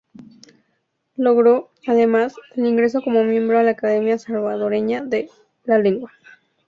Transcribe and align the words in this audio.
Logró, 1.15 1.69
además, 1.85 2.33
el 2.55 2.65
ingreso 2.65 3.03
como 3.03 3.23
miembro 3.23 3.59
a 3.59 3.63
la 3.63 3.69
Academia 3.69 4.17
Salvadoreña 4.17 5.03
de 5.03 5.29
la 5.65 5.77
Lengua. 5.77 6.11